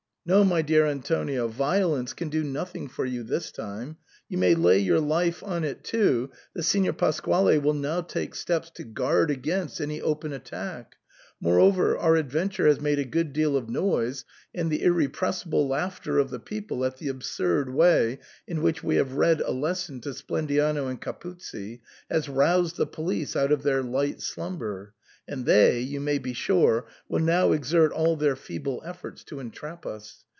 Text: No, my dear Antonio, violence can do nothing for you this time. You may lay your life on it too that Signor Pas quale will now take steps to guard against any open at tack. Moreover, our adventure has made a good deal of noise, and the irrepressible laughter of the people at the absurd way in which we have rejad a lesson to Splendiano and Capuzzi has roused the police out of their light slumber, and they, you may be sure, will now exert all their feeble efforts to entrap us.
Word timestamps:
No, 0.23 0.43
my 0.43 0.61
dear 0.61 0.85
Antonio, 0.85 1.47
violence 1.47 2.13
can 2.13 2.29
do 2.29 2.43
nothing 2.43 2.87
for 2.87 3.05
you 3.07 3.23
this 3.23 3.51
time. 3.51 3.97
You 4.29 4.37
may 4.37 4.53
lay 4.53 4.77
your 4.77 4.99
life 4.99 5.41
on 5.43 5.63
it 5.63 5.83
too 5.83 6.29
that 6.53 6.61
Signor 6.61 6.93
Pas 6.93 7.19
quale 7.19 7.59
will 7.59 7.73
now 7.73 8.01
take 8.01 8.35
steps 8.35 8.69
to 8.75 8.83
guard 8.83 9.31
against 9.31 9.81
any 9.81 9.99
open 9.99 10.31
at 10.31 10.45
tack. 10.45 10.97
Moreover, 11.39 11.97
our 11.97 12.17
adventure 12.17 12.67
has 12.67 12.79
made 12.79 12.99
a 12.99 13.03
good 13.03 13.33
deal 13.33 13.57
of 13.57 13.67
noise, 13.67 14.23
and 14.53 14.71
the 14.71 14.83
irrepressible 14.83 15.67
laughter 15.67 16.19
of 16.19 16.29
the 16.29 16.39
people 16.39 16.85
at 16.85 16.97
the 16.97 17.07
absurd 17.07 17.73
way 17.73 18.19
in 18.47 18.61
which 18.61 18.83
we 18.83 18.97
have 18.97 19.13
rejad 19.13 19.41
a 19.43 19.51
lesson 19.51 20.01
to 20.01 20.09
Splendiano 20.09 20.87
and 20.87 21.01
Capuzzi 21.01 21.81
has 22.11 22.29
roused 22.29 22.77
the 22.77 22.85
police 22.85 23.35
out 23.35 23.51
of 23.51 23.63
their 23.63 23.81
light 23.81 24.21
slumber, 24.21 24.93
and 25.27 25.45
they, 25.45 25.79
you 25.79 25.99
may 26.01 26.17
be 26.17 26.33
sure, 26.33 26.85
will 27.07 27.19
now 27.19 27.51
exert 27.53 27.91
all 27.93 28.17
their 28.17 28.35
feeble 28.35 28.81
efforts 28.83 29.23
to 29.23 29.39
entrap 29.39 29.85
us. 29.85 30.25